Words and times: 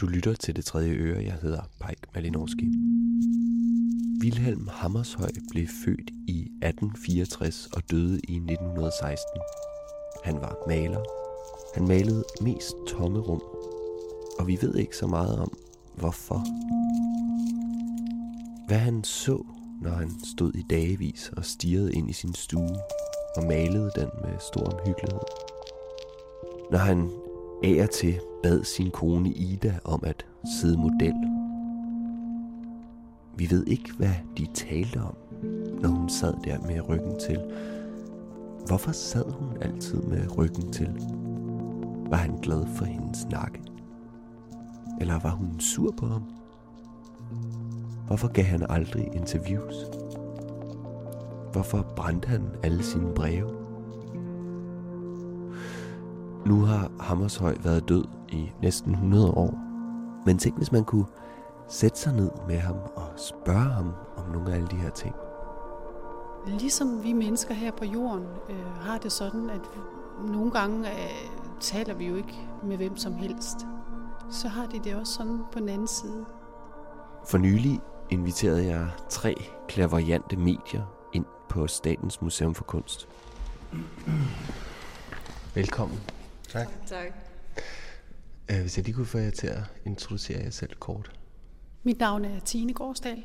Du 0.00 0.06
lytter 0.06 0.34
til 0.34 0.56
det 0.56 0.64
tredje 0.64 0.92
øre. 0.92 1.24
Jeg 1.24 1.38
hedder 1.42 1.62
Pike 1.80 2.02
Malinowski. 2.14 2.66
Wilhelm 4.22 4.68
Hammershøi 4.68 5.38
blev 5.50 5.66
født 5.84 6.10
i 6.28 6.40
1864 6.40 7.68
og 7.72 7.90
døde 7.90 8.20
i 8.28 8.36
1916. 8.36 9.40
Han 10.24 10.34
var 10.34 10.56
maler. 10.68 11.02
Han 11.74 11.88
malede 11.88 12.24
mest 12.40 12.74
tomme 12.88 13.18
rum, 13.18 13.42
og 14.38 14.46
vi 14.46 14.58
ved 14.60 14.74
ikke 14.74 14.96
så 14.96 15.06
meget 15.06 15.38
om, 15.38 15.52
hvorfor. 15.96 16.44
Hvad 18.66 18.78
han 18.78 19.04
så, 19.04 19.46
når 19.82 19.90
han 19.90 20.10
stod 20.36 20.52
i 20.54 20.62
dagevis 20.70 21.32
og 21.36 21.44
stirrede 21.44 21.92
ind 21.92 22.10
i 22.10 22.12
sin 22.12 22.34
stue 22.34 22.76
og 23.36 23.44
malede 23.44 23.90
den 23.96 24.08
med 24.24 24.38
stor 24.40 24.64
omhyggelighed. 24.64 25.20
Når 26.70 26.78
han 26.78 27.10
af 27.64 27.82
og 27.82 27.90
til 27.90 28.20
bad 28.42 28.64
sin 28.64 28.90
kone 28.90 29.30
Ida 29.30 29.74
om 29.84 30.02
at 30.06 30.26
sidde 30.60 30.78
model. 30.78 31.14
Vi 33.36 33.50
ved 33.50 33.66
ikke, 33.66 33.92
hvad 33.98 34.14
de 34.38 34.46
talte 34.54 35.00
om, 35.00 35.16
når 35.80 35.88
hun 35.88 36.08
sad 36.08 36.34
der 36.44 36.58
med 36.58 36.88
ryggen 36.88 37.20
til. 37.20 37.40
Hvorfor 38.66 38.92
sad 38.92 39.30
hun 39.30 39.48
altid 39.62 40.02
med 40.02 40.38
ryggen 40.38 40.72
til? 40.72 40.90
Var 42.10 42.16
han 42.16 42.38
glad 42.42 42.66
for 42.76 42.84
hendes 42.84 43.26
nakke? 43.30 43.60
Eller 45.00 45.18
var 45.18 45.30
hun 45.30 45.60
sur 45.60 45.94
på 45.96 46.06
ham? 46.06 46.22
Hvorfor 48.06 48.28
gav 48.28 48.44
han 48.44 48.66
aldrig 48.68 49.08
interviews? 49.14 49.74
Hvorfor 51.52 51.86
brændte 51.96 52.28
han 52.28 52.42
alle 52.62 52.82
sine 52.82 53.14
breve? 53.14 53.63
Nu 56.46 56.60
har 56.60 56.90
Hammershøj 57.00 57.56
været 57.62 57.88
død 57.88 58.04
i 58.28 58.52
næsten 58.62 58.92
100 58.92 59.30
år. 59.30 59.58
Men 60.26 60.38
tænk, 60.38 60.56
hvis 60.56 60.72
man 60.72 60.84
kunne 60.84 61.06
sætte 61.68 61.98
sig 61.98 62.14
ned 62.14 62.30
med 62.48 62.58
ham 62.58 62.76
og 62.96 63.08
spørge 63.16 63.72
ham 63.72 63.92
om 64.16 64.32
nogle 64.32 64.52
af 64.52 64.56
alle 64.56 64.68
de 64.68 64.76
her 64.76 64.90
ting. 64.90 65.14
Ligesom 66.46 67.02
vi 67.04 67.12
mennesker 67.12 67.54
her 67.54 67.72
på 67.72 67.84
jorden 67.84 68.24
øh, 68.50 68.66
har 68.80 68.98
det 68.98 69.12
sådan, 69.12 69.50
at 69.50 69.60
nogle 70.28 70.50
gange 70.50 70.90
øh, 70.90 71.10
taler 71.60 71.94
vi 71.94 72.06
jo 72.06 72.16
ikke 72.16 72.48
med 72.64 72.76
hvem 72.76 72.96
som 72.96 73.14
helst. 73.14 73.56
Så 74.30 74.48
har 74.48 74.66
de 74.66 74.80
det 74.84 74.94
også 74.94 75.12
sådan 75.12 75.40
på 75.52 75.58
den 75.58 75.68
anden 75.68 75.88
side. 75.88 76.24
For 77.26 77.38
nylig 77.38 77.80
inviterede 78.10 78.66
jeg 78.66 78.88
tre 79.08 79.34
klaverjante 79.68 80.36
medier 80.36 80.82
ind 81.12 81.24
på 81.48 81.66
Statens 81.66 82.22
Museum 82.22 82.54
for 82.54 82.64
Kunst. 82.64 83.08
Velkommen. 85.54 86.00
Tak. 86.54 86.68
Tak. 86.86 87.06
Uh, 88.52 88.60
hvis 88.60 88.76
jeg 88.76 88.84
lige 88.84 88.94
kunne 88.94 89.06
få 89.06 89.18
jer 89.18 89.30
til 89.30 89.46
at 89.46 89.62
introducere 89.84 90.42
jer 90.42 90.50
selv 90.50 90.74
kort. 90.74 91.20
Mit 91.82 91.98
navn 91.98 92.24
er 92.24 92.40
Tine 92.40 92.74
Gårdsdal. 92.74 93.24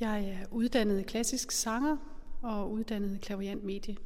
Jeg 0.00 0.24
er 0.24 0.46
uddannet 0.50 1.06
klassisk 1.06 1.50
sanger 1.50 1.96
og 2.42 2.72
uddannet 2.72 3.20
klaverjant 3.20 3.64
medie. 3.64 3.96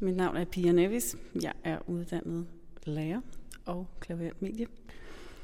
Mit 0.00 0.16
navn 0.16 0.36
er 0.36 0.44
Pia 0.44 0.72
Nevis. 0.72 1.16
Jeg 1.42 1.52
er 1.64 1.78
uddannet 1.86 2.46
lærer 2.86 3.20
og 3.66 3.86
klaverant 4.00 4.42
medie. 4.42 4.66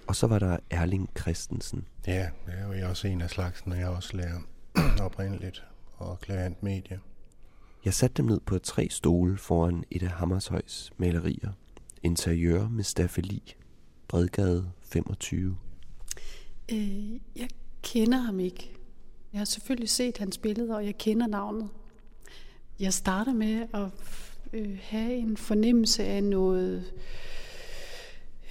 Og 0.07 0.17
så 0.17 0.27
var 0.27 0.39
der 0.39 0.57
Erling 0.71 1.11
Christensen. 1.19 1.87
Ja, 2.07 2.13
jeg 2.13 2.31
er 2.47 2.81
jo 2.81 2.89
også 2.89 3.09
en 3.09 3.23
af 3.23 3.31
slagsen, 3.31 3.73
og 3.73 3.79
jeg 3.79 3.85
er 3.85 3.97
også 3.97 4.17
lærer 4.17 4.41
oprindeligt 5.07 5.65
og 5.97 6.21
klarant 6.21 6.63
medie. 6.63 7.01
Jeg 7.85 7.95
satte 7.95 8.17
dem 8.17 8.27
ned 8.27 8.41
på 8.41 8.59
tre 8.59 8.89
stole 8.91 9.39
foran 9.39 9.85
et 9.91 10.03
af 10.03 10.11
Hammershøjs 10.11 10.93
malerier. 10.97 11.53
Interiør 12.05 12.69
med 12.69 12.85
Staffeli, 12.85 13.55
Bredgade 14.09 14.71
25. 14.83 15.57
Øh, 16.73 17.13
jeg 17.13 17.49
kender 17.83 18.19
ham 18.19 18.41
ikke. 18.41 18.73
Jeg 19.33 19.41
har 19.41 19.45
selvfølgelig 19.45 19.89
set 19.89 20.19
hans 20.19 20.39
billeder, 20.39 20.75
og 20.75 20.87
jeg 20.87 20.99
kender 20.99 21.27
navnet. 21.27 21.69
Jeg 22.81 22.93
starter 22.93 23.33
med 23.33 23.67
at 23.75 23.89
øh, 24.53 24.79
have 24.83 25.15
en 25.15 25.37
fornemmelse 25.37 26.05
af 26.05 26.25
noget 26.25 26.93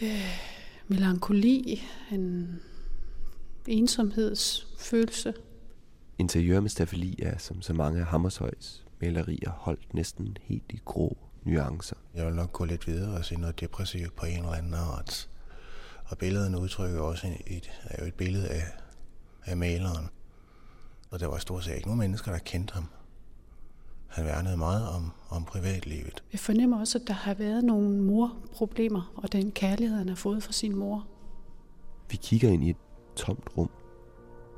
øh, 0.02 0.40
melankoli, 0.88 1.84
en 2.12 2.60
ensomhedsfølelse. 3.68 5.34
Interiør 6.18 6.60
med 6.60 6.70
Staffeli 6.70 7.16
er, 7.22 7.38
som 7.38 7.62
så 7.62 7.74
mange 7.74 8.00
af 8.00 8.06
Hammershøjs 8.06 8.86
malerier, 9.02 9.52
holdt 9.52 9.94
næsten 9.94 10.38
helt 10.42 10.72
i 10.72 10.80
grå 10.86 11.18
nuancer. 11.46 11.96
Jeg 12.16 12.26
vil 12.26 12.36
nok 12.36 12.52
gå 12.52 12.66
lidt 12.66 12.88
videre 12.88 13.18
og 13.18 13.26
se 13.26 13.36
noget 13.36 13.60
depressivt 13.60 14.16
på 14.16 14.26
en 14.26 14.38
eller 14.38 14.52
anden 14.52 14.74
art. 14.74 15.30
Og 16.06 16.18
billederne 16.18 16.60
udtrykker 16.60 17.02
også 17.02 17.28
et, 17.48 17.72
er 17.84 18.02
jo 18.02 18.08
et 18.08 18.14
billede 18.14 18.48
af, 18.48 18.64
af 19.46 19.58
maleren. 19.58 20.10
Og 21.12 21.20
der 21.20 21.28
var 21.28 21.38
stort 21.38 21.64
set 21.64 21.76
ikke 21.76 21.88
nogen 21.88 22.00
mennesker, 22.00 22.32
der 22.32 22.40
kendte 22.40 22.74
ham. 22.74 22.86
Han 24.08 24.26
værnede 24.26 24.58
meget 24.58 24.90
om, 24.90 25.12
om 25.30 25.46
privatlivet. 25.46 26.24
Jeg 26.32 26.40
fornemmer 26.40 26.80
også, 26.80 26.98
at 26.98 27.08
der 27.08 27.14
har 27.14 27.34
været 27.34 27.64
nogle 27.64 28.02
morproblemer, 28.02 29.14
og 29.16 29.32
den 29.32 29.52
kærlighed, 29.52 29.98
han 29.98 30.10
har 30.10 30.16
fået 30.16 30.44
fra 30.44 30.52
sin 30.52 30.76
mor. 30.76 31.08
Vi 32.12 32.18
kigger 32.18 32.50
ind 32.50 32.64
i 32.64 32.70
et 32.70 32.78
tomt 33.16 33.50
rum, 33.58 33.70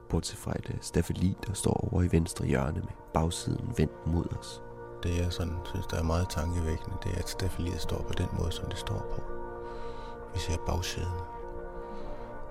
bortset 0.10 0.38
fra 0.38 0.52
et 0.52 0.78
Staffeli, 0.82 1.34
der 1.48 1.54
står 1.54 1.90
over 1.92 2.04
i 2.04 2.12
venstre 2.12 2.46
hjørne 2.46 2.80
med 2.80 2.94
bagsiden 3.14 3.74
vendt 3.78 4.08
mod 4.08 4.26
os. 4.40 4.62
Det 5.06 5.18
jeg 5.18 5.34
sådan, 5.34 5.60
synes, 5.66 5.88
der 5.88 5.98
er 5.98 6.04
meget 6.04 6.30
tankevækkende, 6.30 6.98
det 7.04 7.12
er, 7.14 7.18
at 7.18 7.30
stafeliet 7.30 7.82
står 7.82 7.98
på 8.08 8.14
den 8.14 8.28
måde, 8.40 8.52
som 8.52 8.70
det 8.70 8.78
står 8.78 9.06
på. 9.16 9.22
Vi 10.34 10.40
ser 10.40 10.58
bagsiden. 10.68 11.12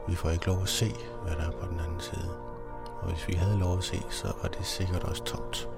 Vi 0.08 0.14
får 0.14 0.30
ikke 0.30 0.46
lov 0.46 0.62
at 0.62 0.68
se, 0.68 0.94
hvad 1.22 1.32
der 1.32 1.46
er 1.46 1.50
på 1.50 1.66
den 1.70 1.80
anden 1.80 2.00
side. 2.00 2.30
Og 3.00 3.08
hvis 3.08 3.28
vi 3.28 3.32
havde 3.32 3.58
lov 3.58 3.78
at 3.78 3.84
se, 3.84 4.02
så 4.10 4.32
var 4.42 4.48
det 4.48 4.66
sikkert 4.66 5.04
også 5.04 5.24
tomt. 5.24 5.68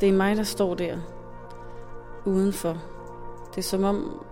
Det 0.00 0.08
er 0.08 0.12
mig, 0.12 0.36
der 0.36 0.42
står 0.42 0.74
der 0.74 0.98
udenfor. 2.24 2.76
Det 3.50 3.58
er 3.58 3.62
som 3.62 3.84
om 3.84 4.24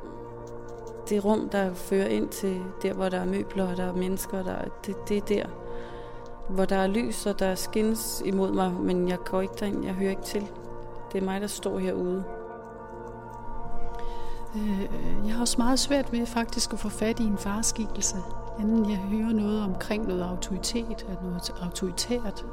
det 1.08 1.24
rum, 1.24 1.48
der 1.48 1.74
fører 1.74 2.06
ind 2.06 2.28
til 2.28 2.62
der, 2.82 2.92
hvor 2.92 3.08
der 3.08 3.20
er 3.20 3.24
møbler, 3.24 3.70
og 3.70 3.76
der 3.76 3.84
er 3.84 3.92
mennesker, 3.92 4.42
der, 4.42 4.64
det, 4.86 4.96
det 5.08 5.16
er 5.16 5.20
der, 5.20 5.46
hvor 6.54 6.64
der 6.64 6.76
er 6.76 6.87
lys, 6.87 7.26
og 7.26 7.38
der 7.38 7.54
skins 7.54 8.22
imod 8.25 8.52
mig, 8.52 8.72
men 8.72 9.08
jeg 9.08 9.19
går 9.19 9.40
ikke 9.40 9.54
derind, 9.60 9.84
jeg 9.84 9.94
hører 9.94 10.10
ikke 10.10 10.22
til. 10.22 10.46
Det 11.12 11.20
er 11.20 11.25
mig, 11.25 11.40
der 11.40 11.46
står 11.46 11.78
herude. 11.78 12.25
Øh, 14.56 14.88
jeg 15.26 15.34
har 15.34 15.40
også 15.40 15.58
meget 15.58 15.78
svært 15.78 16.12
ved 16.12 16.26
faktisk 16.26 16.72
at 16.72 16.78
få 16.78 16.88
fat 16.88 17.20
i 17.20 17.25
en 17.25 17.38
farskikkelse, 17.38 18.16
inden 18.60 18.90
jeg 18.90 18.99
hører 18.99 19.32
noget 19.32 19.62
omkring 19.62 20.08
noget 20.08 20.22
autoritet, 20.22 21.06
noget 21.22 21.54
autoritært. 21.62 22.46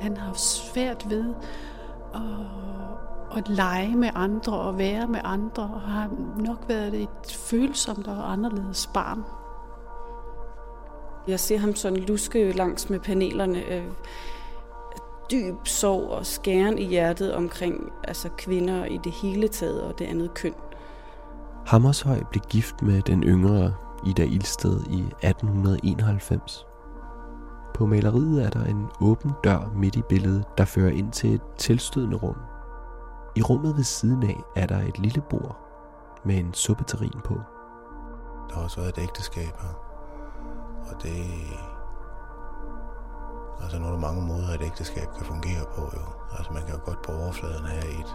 Han 0.00 0.16
har 0.16 0.32
svært 0.34 1.10
ved 1.10 1.34
at, 2.14 2.20
at 3.36 3.48
lege 3.48 3.96
med 3.96 4.10
andre 4.14 4.52
og 4.52 4.78
være 4.78 5.06
med 5.06 5.20
andre, 5.24 5.62
og 5.62 5.80
har 5.80 6.10
nok 6.36 6.64
været 6.68 7.02
et 7.02 7.32
følsomt 7.32 8.08
og 8.08 8.32
anderledes 8.32 8.90
barn. 8.94 9.24
Jeg 11.28 11.40
ser 11.40 11.58
ham 11.58 11.74
sådan 11.74 11.98
luske 11.98 12.52
langs 12.52 12.90
med 12.90 13.00
panelerne. 13.00 13.64
Øh, 13.64 13.84
dyb 15.30 15.66
sorg 15.66 16.10
og 16.10 16.26
skæren 16.26 16.78
i 16.78 16.84
hjertet 16.84 17.34
omkring 17.34 17.92
altså 18.04 18.28
kvinder 18.38 18.84
i 18.84 18.98
det 19.04 19.12
hele 19.12 19.48
taget 19.48 19.82
og 19.82 19.98
det 19.98 20.04
andet 20.04 20.34
køn. 20.34 20.54
Hammershøj 21.66 22.22
blev 22.30 22.42
gift 22.48 22.82
med 22.82 23.02
den 23.02 23.22
yngre 23.22 23.74
Ida 24.06 24.24
Ilsted 24.24 24.80
i 24.90 25.00
1891. 25.00 26.66
På 27.74 27.86
maleriet 27.86 28.44
er 28.44 28.50
der 28.50 28.64
en 28.64 28.86
åben 29.00 29.32
dør 29.44 29.72
midt 29.76 29.96
i 29.96 30.02
billedet, 30.08 30.44
der 30.58 30.64
fører 30.64 30.90
ind 30.90 31.12
til 31.12 31.34
et 31.34 31.42
tilstødende 31.58 32.16
rum. 32.16 32.36
I 33.36 33.42
rummet 33.42 33.76
ved 33.76 33.84
siden 33.84 34.22
af 34.22 34.36
er 34.56 34.66
der 34.66 34.78
et 34.78 34.98
lille 34.98 35.22
bord 35.30 35.58
med 36.24 36.34
en 36.34 36.54
suppeterin 36.54 37.20
på. 37.24 37.34
Der 38.48 38.54
har 38.54 38.62
også 38.62 38.80
været 38.80 38.98
et 38.98 39.02
ægteskab 39.02 39.60
her. 39.60 39.91
Og 40.90 41.02
det... 41.02 41.24
Altså 43.62 43.78
nu 43.78 43.86
er 43.86 43.90
der 43.90 43.98
mange 43.98 44.22
måder, 44.26 44.48
et 44.54 44.62
ægteskab 44.62 45.08
kan 45.16 45.26
fungere 45.26 45.64
på 45.74 45.80
jo. 45.80 46.06
Altså 46.38 46.52
man 46.52 46.62
kan 46.62 46.74
jo 46.74 46.80
godt 46.84 47.02
på 47.02 47.12
overfladen 47.12 47.64
have 47.64 48.00
et, 48.00 48.14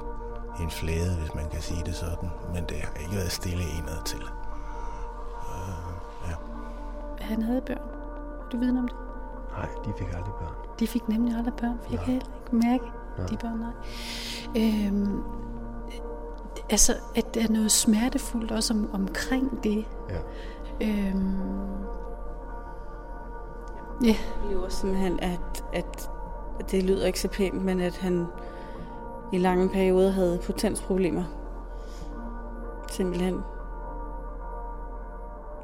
en 0.62 0.70
flæde, 0.70 1.16
hvis 1.20 1.36
man 1.36 1.50
kan 1.50 1.62
sige 1.62 1.84
det 1.86 1.96
sådan. 1.96 2.30
Men 2.54 2.64
det 2.70 2.78
har 2.78 2.94
ikke 3.00 3.16
været 3.16 3.32
stille 3.32 3.64
indad 3.78 4.04
til. 4.06 4.24
Uh, 5.42 6.30
ja. 6.30 6.36
Han 7.20 7.42
havde 7.42 7.62
børn. 7.62 7.88
Du 8.52 8.58
ved 8.58 8.70
om 8.70 8.88
det? 8.88 8.98
Nej, 9.52 9.70
de 9.86 9.94
fik 9.98 10.08
aldrig 10.08 10.34
børn. 10.40 10.54
De 10.80 10.88
fik 10.88 11.08
nemlig 11.08 11.36
aldrig 11.38 11.54
børn, 11.54 11.80
for 11.84 11.92
jeg 11.92 12.00
kan 12.00 12.14
heller 12.14 12.28
ikke 12.44 12.68
mærke 12.68 12.84
Nej. 13.18 13.28
de 13.28 13.38
børn, 13.38 13.60
nej. 13.60 13.74
Øhm, 14.58 15.24
altså, 16.70 16.94
at 17.16 17.36
der 17.36 17.44
er 17.44 17.48
noget 17.50 17.72
smertefuldt 17.72 18.52
også 18.52 18.74
om, 18.74 18.90
omkring 18.94 19.64
det. 19.64 19.86
Ja. 20.10 20.20
Øhm, 20.88 21.38
ja, 24.04 24.08
Jeg 24.08 24.18
oplever 24.44 24.70
simpelthen, 24.70 25.20
at, 25.20 25.66
at 25.74 26.12
det 26.72 26.84
lyder 26.84 27.06
ikke 27.06 27.20
så 27.20 27.28
pænt, 27.28 27.66
men 27.66 27.80
at 27.80 27.98
han 27.98 28.26
i 29.34 29.38
lange 29.38 29.70
perioder 29.70 30.12
havde 30.12 30.40
potensproblemer. 30.46 31.24
Simpelthen. 32.92 33.42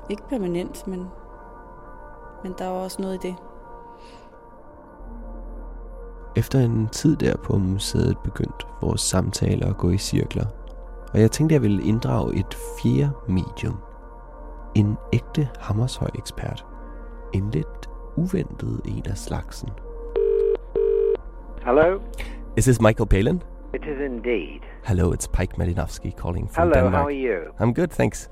Ikke 0.09 0.27
permanent, 0.29 0.87
men, 0.87 1.07
men 2.43 2.53
der 2.57 2.67
var 2.67 2.79
også 2.79 3.01
noget 3.01 3.15
i 3.15 3.27
det. 3.27 3.35
Efter 6.35 6.59
en 6.59 6.87
tid 6.87 7.15
der 7.15 7.37
på 7.37 7.57
museet 7.57 8.17
begyndte 8.23 8.65
vores 8.81 9.01
samtaler 9.01 9.69
at 9.69 9.77
gå 9.77 9.89
i 9.89 9.97
cirkler, 9.97 10.45
og 11.13 11.19
jeg 11.21 11.31
tænkte, 11.31 11.53
jeg 11.53 11.61
ville 11.61 11.83
inddrage 11.83 12.35
et 12.35 12.57
fjerde 12.81 13.11
medium. 13.27 13.77
En 14.75 14.97
ægte 15.13 15.49
Hammershøj-ekspert. 15.59 16.65
En 17.33 17.51
lidt 17.51 17.89
uventet 18.15 18.81
en 18.85 19.03
af 19.09 19.17
slagsen. 19.17 19.69
Hello? 21.65 22.01
Is 22.57 22.65
this 22.65 22.81
Michael 22.81 23.07
Palin? 23.07 23.41
It 23.73 23.83
is 23.85 23.99
indeed. 23.99 24.59
Hello, 24.83 25.11
it's 25.13 25.27
Pike 25.27 25.57
Malinovsky 25.57 26.11
calling 26.11 26.49
from 26.49 26.67
Hello, 26.67 26.73
Denmark. 26.73 26.93
how 26.95 27.05
are 27.05 27.11
you? 27.11 27.39
I'm 27.59 27.73
good, 27.73 27.87
thanks. 27.89 28.29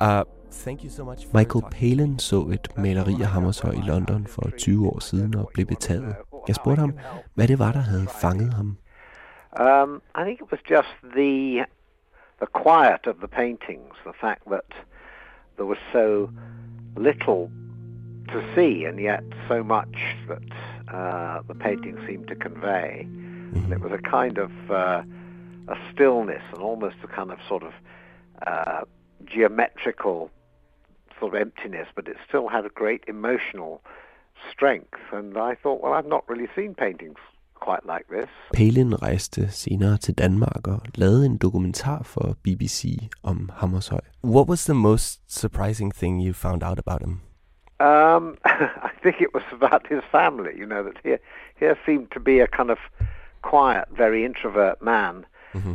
Uh, 0.00 0.22
thank 0.50 0.82
you 0.84 0.90
so 0.90 1.04
much 1.04 1.26
for 1.26 1.36
Michael 1.38 1.64
Palin 1.70 2.18
så 2.18 2.48
et 2.52 2.68
maleri 2.78 3.12
af 3.20 3.26
Hammershøj 3.26 3.72
i 3.72 3.82
London 3.86 4.26
for 4.26 4.42
20 4.58 4.86
år 4.88 4.98
siden 5.00 5.36
og 5.36 5.50
blev 5.54 5.66
betaget. 5.66 6.16
Jeg 6.48 6.54
spurgte 6.56 6.80
ham, 6.80 6.98
hvad 7.34 7.48
det 7.48 7.58
var, 7.58 7.72
der 7.72 7.80
havde 7.80 8.06
fanget 8.20 8.54
ham. 8.54 8.76
Um, 9.60 10.02
I 10.18 10.22
think 10.24 10.40
it 10.40 10.50
was 10.52 10.60
just 10.70 10.94
the 11.16 11.64
the 12.42 12.50
quiet 12.62 13.06
of 13.06 13.16
the 13.24 13.28
paintings, 13.28 13.94
the 14.10 14.16
fact 14.20 14.42
that 14.54 14.68
there 15.56 15.66
was 15.66 15.78
so 15.92 16.06
little 16.96 17.50
to 18.32 18.54
see, 18.54 18.84
and 18.84 18.98
yet 18.98 19.24
so 19.48 19.62
much 19.62 19.96
that 20.28 20.42
uh, 20.92 21.42
the 21.48 21.54
painting 21.54 21.98
seemed 22.06 22.28
to 22.28 22.34
convey. 22.34 23.06
And 23.54 23.72
it 23.72 23.80
was 23.80 23.92
a 23.92 23.98
kind 23.98 24.38
of 24.38 24.50
uh, 24.70 25.02
a 25.68 25.76
stillness 25.92 26.42
and 26.52 26.62
almost 26.62 26.96
a 27.04 27.06
kind 27.06 27.30
of 27.30 27.38
sort 27.48 27.62
of 27.62 27.72
uh, 28.46 28.80
geometrical 29.24 30.30
sort 31.18 31.34
of 31.34 31.40
emptiness, 31.40 31.88
but 31.94 32.08
it 32.08 32.16
still 32.28 32.48
had 32.48 32.64
a 32.64 32.68
great 32.68 33.04
emotional 33.08 33.82
strength. 34.50 34.98
And 35.12 35.36
I 35.36 35.54
thought, 35.54 35.82
well, 35.82 35.92
I've 35.92 36.06
not 36.06 36.28
really 36.28 36.48
seen 36.56 36.74
paintings 36.74 37.18
quite 37.54 37.86
like 37.86 38.06
this. 38.08 38.28
Palin 38.54 39.02
rejste 39.02 39.50
senere 39.50 39.96
til 39.96 40.14
Danmark 40.14 40.66
og 40.68 40.80
lavede 40.94 41.26
en 41.26 41.36
dokumentar 41.36 42.02
for 42.02 42.36
BBC 42.42 42.84
om 43.22 43.50
Hammershøi. 43.52 43.98
What 44.24 44.48
was 44.48 44.64
the 44.64 44.74
most 44.74 45.20
surprising 45.28 45.94
thing 45.94 46.22
you 46.26 46.32
found 46.32 46.62
out 46.62 46.78
about 46.78 47.02
him? 47.02 47.20
Um, 47.82 48.38
I 48.44 48.92
think 49.02 49.20
it 49.20 49.34
was 49.34 49.42
about 49.50 49.88
his 49.88 50.02
family. 50.12 50.52
You 50.56 50.66
know 50.66 50.84
that 50.84 50.98
here 51.02 51.20
here 51.56 51.76
seemed 51.84 52.12
to 52.12 52.20
be 52.20 52.38
a 52.38 52.46
kind 52.46 52.70
of 52.70 52.78
quiet, 53.42 53.88
very 53.90 54.24
introvert 54.24 54.80
man, 54.80 55.26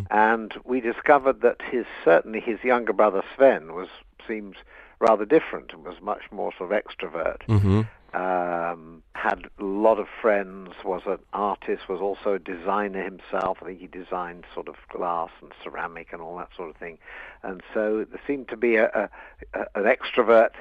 and 0.09 0.53
we 0.63 0.79
discovered 0.79 1.41
that 1.41 1.61
his 1.69 1.85
certainly 2.05 2.39
his 2.39 2.63
younger 2.63 2.93
brother 2.93 3.23
Sven 3.35 3.73
was 3.73 3.89
seems 4.25 4.55
rather 4.99 5.25
different 5.25 5.73
and 5.73 5.83
was 5.83 5.95
much 6.01 6.23
more 6.31 6.51
sort 6.57 6.71
of 6.71 6.83
extrovert. 6.83 7.45
Mm-hmm. 7.47 7.81
Um, 8.15 9.03
had 9.13 9.47
a 9.59 9.63
lot 9.63 9.99
of 9.99 10.07
friends. 10.21 10.71
Was 10.85 11.01
an 11.05 11.19
artist. 11.33 11.89
Was 11.89 11.99
also 11.99 12.35
a 12.35 12.39
designer 12.39 13.03
himself. 13.03 13.57
I 13.61 13.65
think 13.65 13.79
he 13.79 13.87
designed 13.87 14.45
sort 14.53 14.69
of 14.69 14.75
glass 14.89 15.29
and 15.41 15.51
ceramic 15.61 16.13
and 16.13 16.21
all 16.21 16.37
that 16.37 16.49
sort 16.55 16.69
of 16.69 16.77
thing. 16.77 16.99
And 17.43 17.61
so 17.73 18.05
there 18.09 18.21
seemed 18.25 18.47
to 18.47 18.57
be 18.57 18.77
a, 18.77 18.85
a, 18.85 19.09
a 19.53 19.65
an 19.75 19.83
extrovert 19.83 20.51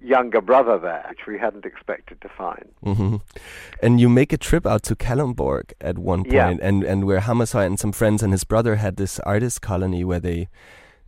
younger 0.00 0.40
brother 0.40 0.78
there, 0.78 1.04
which 1.10 1.26
we 1.26 1.38
hadn't 1.38 1.64
expected 1.66 2.20
to 2.22 2.28
find. 2.28 2.70
Mm-hmm. 2.84 3.16
And 3.82 4.00
you 4.00 4.08
make 4.08 4.32
a 4.32 4.38
trip 4.38 4.66
out 4.66 4.82
to 4.84 4.96
Kalundborg 4.96 5.72
at 5.80 5.98
one 5.98 6.22
point, 6.24 6.32
Yeah. 6.34 6.56
and, 6.68 6.82
and 6.84 7.04
where 7.04 7.20
Hammershøi 7.20 7.66
and 7.66 7.78
some 7.78 7.92
friends 7.92 8.22
and 8.22 8.32
his 8.32 8.44
brother 8.44 8.76
had 8.76 8.96
this 8.96 9.18
artist 9.20 9.60
colony 9.62 10.04
where 10.04 10.20
they 10.20 10.48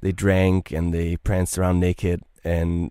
they 0.01 0.13
drank 0.13 0.73
and 0.73 0.93
they 0.93 1.17
pranced 1.17 1.57
around 1.59 1.79
naked. 1.81 2.21
And 2.45 2.91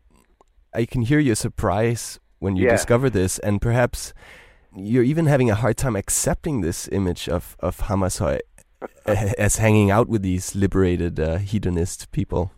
I 0.73 0.85
can 0.85 1.01
hear 1.01 1.19
your 1.19 1.35
surprise 1.35 2.19
when 2.39 2.55
you 2.55 2.65
Yeah. 2.65 2.71
discover 2.71 3.09
this, 3.09 3.37
and 3.39 3.61
perhaps 3.61 4.13
you're 4.75 5.03
even 5.03 5.25
having 5.25 5.49
a 5.51 5.55
hard 5.55 5.75
time 5.77 5.95
accepting 5.97 6.61
this 6.61 6.87
image 6.91 7.27
of 7.29 7.55
of 7.59 7.77
Hammershøi 7.89 8.39
as 9.37 9.57
hanging 9.57 9.91
out 9.91 10.07
with 10.07 10.21
these 10.23 10.55
liberated 10.55 11.19
uh, 11.19 11.37
hedonist 11.37 12.09
people. 12.11 12.51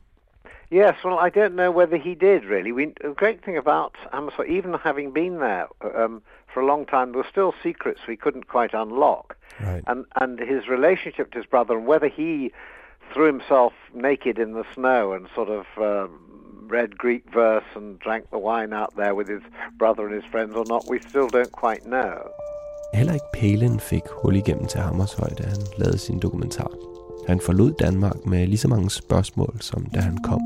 Yes, 0.73 0.95
well, 1.03 1.19
I 1.19 1.29
don't 1.29 1.53
know 1.53 1.69
whether 1.69 1.97
he 1.97 2.15
did 2.15 2.45
really. 2.45 2.71
We, 2.71 2.85
the 2.99 3.13
great 3.15 3.45
thing 3.45 3.57
about 3.57 3.93
Hammershøi, 4.11 4.49
even 4.49 4.73
having 4.73 5.11
been 5.11 5.37
there 5.37 5.67
um, 5.95 6.23
for 6.51 6.61
a 6.61 6.65
long 6.65 6.87
time, 6.87 7.11
there 7.11 7.21
were 7.21 7.29
still 7.29 7.53
secrets 7.61 7.99
we 8.07 8.17
couldn't 8.17 8.47
quite 8.47 8.73
unlock. 8.73 9.37
Right. 9.61 9.83
And 9.85 10.05
and 10.21 10.39
his 10.39 10.67
relationship 10.67 11.31
to 11.33 11.37
his 11.37 11.45
brother, 11.45 11.77
and 11.77 11.85
whether 11.85 12.07
he 12.07 12.51
threw 13.13 13.27
himself 13.27 13.73
naked 13.93 14.39
in 14.39 14.53
the 14.53 14.65
snow 14.73 15.13
and 15.13 15.27
sort 15.35 15.49
of 15.59 15.65
um, 15.77 16.09
read 16.75 16.97
Greek 16.97 17.23
verse 17.31 17.69
and 17.75 17.99
drank 17.99 18.31
the 18.31 18.39
wine 18.39 18.73
out 18.73 18.95
there 18.95 19.13
with 19.13 19.27
his 19.27 19.43
brother 19.77 20.07
and 20.07 20.15
his 20.15 20.25
friends 20.31 20.55
or 20.55 20.65
not, 20.65 20.83
we 20.89 20.99
still 20.99 21.27
don't 21.27 21.51
quite 21.51 21.83
know. 21.85 22.17
Heller 22.93 23.13
ikke 23.13 23.31
Palin 23.33 23.79
fik 23.79 24.03
hul 24.09 24.35
igennem 24.35 24.65
til 24.65 24.81
Hammershøi, 24.81 25.29
da 25.37 25.43
han 25.43 25.61
lavede 25.77 25.97
sin 25.97 26.19
dokumentar. 26.19 26.71
Han 27.27 27.39
forlod 27.39 27.71
Danmark 27.79 28.25
med 28.25 28.47
lige 28.47 28.57
så 28.57 28.67
mange 28.67 28.89
spørgsmål, 28.89 29.53
som 29.61 29.85
da 29.85 29.99
han 29.99 30.17
kom. 30.17 30.41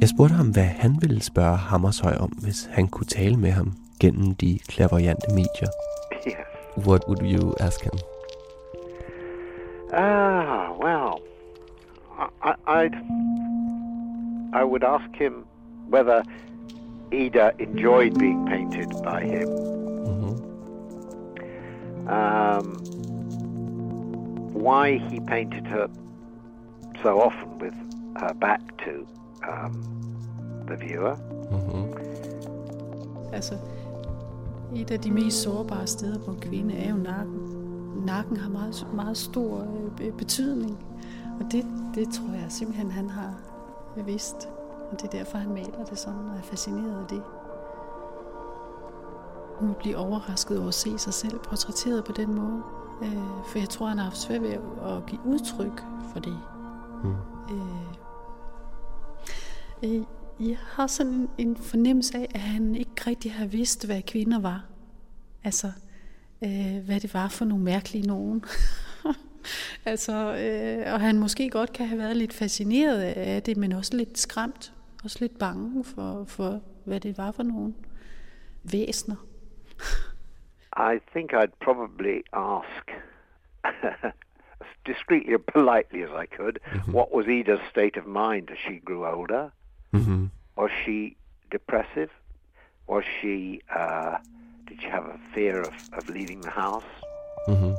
Jeg 0.00 0.08
spurgte 0.08 0.34
ham, 0.34 0.50
hvad 0.50 0.62
han 0.64 0.96
ville 1.00 1.22
spørge 1.22 1.56
Hammershøi 1.56 2.16
om, 2.20 2.28
hvis 2.28 2.68
han 2.72 2.88
kunne 2.88 3.06
tale 3.06 3.36
med 3.36 3.50
ham 3.50 3.72
gennem 4.00 4.34
de 4.34 4.58
clairvoyante 4.70 5.28
medier. 5.30 5.70
Yes. 6.26 6.86
What 6.86 7.02
would 7.08 7.22
you 7.22 7.54
ask 7.60 7.84
him? 7.84 7.92
Ah, 9.92 10.78
well, 10.84 11.20
I, 12.42 12.52
I'd, 12.66 12.94
I 14.60 14.64
would 14.64 14.84
ask 14.84 15.10
him 15.14 15.46
whether 15.90 16.22
Ida 17.12 17.50
enjoyed 17.58 18.18
being 18.18 18.46
painted 18.46 18.90
by 19.04 19.20
him. 19.34 19.48
Um, 22.08 22.66
why 24.54 24.98
he 25.10 25.20
painted 25.20 25.66
her 25.66 25.88
so 27.02 27.20
often 27.20 27.58
with 27.58 27.74
her 28.20 28.34
back 28.34 28.60
to 28.84 29.06
um, 29.48 29.82
the 30.66 30.76
viewer. 30.86 31.16
altså, 33.32 33.54
et 34.74 34.90
af 34.90 35.00
de 35.00 35.10
mest 35.10 35.42
sårbare 35.42 35.86
steder 35.86 36.18
på 36.18 36.30
en 36.30 36.40
kvinde 36.40 36.74
er 36.74 36.90
jo 36.90 36.96
nakken. 36.96 37.38
Nakken 38.06 38.36
har 38.36 38.50
meget, 38.50 38.86
meget 38.94 39.16
stor 39.16 39.60
øh, 39.60 39.96
be- 39.96 40.12
betydning, 40.18 40.78
og 41.40 41.52
det, 41.52 41.66
det 41.94 42.08
tror 42.08 42.34
jeg 42.34 42.46
simpelthen, 42.48 42.90
han 42.90 43.10
har 43.10 43.34
vidst. 44.06 44.48
Og 44.90 44.96
det 45.02 45.04
er 45.04 45.18
derfor, 45.18 45.38
han 45.38 45.50
maler 45.50 45.84
det 45.90 45.98
sådan 45.98 46.20
og 46.30 46.36
er 46.36 46.42
fascineret 46.42 47.00
af 47.00 47.06
det. 47.08 47.22
Hun 49.60 49.74
bliver 49.78 49.98
overrasket 49.98 50.58
over 50.58 50.68
at 50.68 50.74
se 50.74 50.98
sig 50.98 51.14
selv 51.14 51.38
portrætteret 51.38 52.04
på 52.04 52.12
den 52.12 52.34
måde. 52.34 52.62
Øh, 53.02 53.22
for 53.46 53.58
jeg 53.58 53.68
tror, 53.68 53.86
han 53.86 53.98
har 53.98 54.04
haft 54.04 54.16
svært 54.16 54.42
ved 54.42 54.50
at, 54.50 54.60
at 54.92 55.06
give 55.06 55.20
udtryk 55.24 55.84
for 56.12 56.20
det. 56.20 56.38
Mm. 57.04 57.10
Øh, 57.50 57.94
øh, 59.84 60.02
jeg 60.40 60.56
har 60.58 60.86
sådan 60.86 61.12
en, 61.12 61.30
en 61.38 61.56
fornemmelse 61.56 62.18
af, 62.18 62.26
at 62.34 62.40
han 62.40 62.74
ikke 62.74 62.90
rigtig 63.06 63.32
har 63.32 63.46
vidst, 63.46 63.86
hvad 63.86 64.02
kvinder 64.02 64.40
var. 64.40 64.64
Altså, 65.44 65.66
øh, 66.44 66.84
hvad 66.86 67.00
det 67.00 67.14
var 67.14 67.28
for 67.28 67.44
nogle 67.44 67.64
mærkelige 67.64 68.06
nogen. 68.06 68.44
altså, 69.92 70.12
øh, 70.12 70.92
og 70.94 71.00
han 71.00 71.18
måske 71.18 71.50
godt 71.50 71.72
kan 71.72 71.86
have 71.86 71.98
været 71.98 72.16
lidt 72.16 72.32
fascineret 72.32 73.02
af 73.02 73.42
det, 73.42 73.56
men 73.56 73.72
også 73.72 73.96
lidt 73.96 74.18
skræmt. 74.18 74.72
Også 75.04 75.18
lidt 75.20 75.38
bange 75.38 75.84
for, 75.84 76.24
for 76.24 76.60
hvad 76.84 77.00
det 77.00 77.18
var 77.18 77.32
for 77.32 77.42
nogle 77.42 77.74
væsner. 78.72 79.16
I 80.92 80.98
think 81.12 81.32
I'd 81.32 81.56
probably 81.60 82.20
ask 82.32 82.84
as 84.60 84.66
discreetly 84.86 85.34
and 85.34 85.46
politely 85.46 86.02
as 86.02 86.10
I 86.24 86.26
could, 86.36 86.56
mm-hmm. 86.64 86.92
what 86.92 87.08
was 87.14 87.26
Ida's 87.26 87.68
state 87.70 87.96
of 87.96 88.06
mind 88.06 88.50
as 88.50 88.58
she 88.58 88.80
grew 88.84 89.04
older? 89.06 89.50
Mm-hmm. 89.92 90.30
Was 90.58 90.70
she 90.84 91.16
depressive? 91.52 92.10
Was 92.88 93.04
she, 93.20 93.60
uh, 93.78 94.16
did 94.68 94.80
she 94.80 94.88
have 94.88 95.04
a 95.04 95.18
fear 95.34 95.60
of, 95.60 95.74
of 95.92 96.08
leaving 96.08 96.40
the 96.42 96.50
house? 96.50 96.90
Mm-hmm. 97.48 97.74